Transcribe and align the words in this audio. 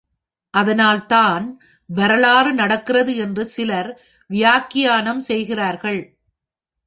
அதனால் 0.53 1.05
தான் 1.05 1.45
வரலாறு 1.89 2.53
நடக்கிறது 2.53 3.15
என்று 3.15 3.45
சிலர் 3.45 3.89
வியாக்கியானம் 4.29 5.19
செய்கிறார்கள். 5.19 6.01